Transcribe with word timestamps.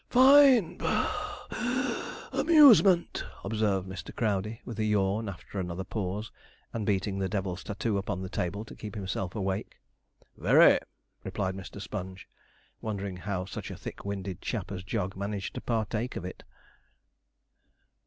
'Fine 0.09 0.79
(puff, 0.79 1.47
wheeze) 1.51 2.39
amusement,' 2.39 3.23
observed 3.43 3.87
Mr. 3.87 4.11
Crowdey, 4.11 4.59
with 4.65 4.79
a 4.79 4.83
yawn 4.83 5.29
after 5.29 5.59
another 5.59 5.83
pause, 5.83 6.31
and 6.73 6.87
beating 6.87 7.19
the 7.19 7.29
devil's 7.29 7.63
tattoo 7.63 7.99
upon 7.99 8.19
the 8.23 8.27
table 8.27 8.65
to 8.65 8.73
keep 8.75 8.95
himself 8.95 9.35
awake. 9.35 9.77
'Very,' 10.37 10.79
replied 11.23 11.53
Mr. 11.55 11.79
Sponge, 11.79 12.27
wondering 12.81 13.17
how 13.17 13.45
such 13.45 13.69
a 13.69 13.75
thick 13.77 14.03
winded 14.03 14.41
chap 14.41 14.71
as 14.71 14.83
Jog 14.83 15.15
managed 15.15 15.53
to 15.53 15.61
partake 15.61 16.15
of 16.15 16.25
it. 16.25 16.41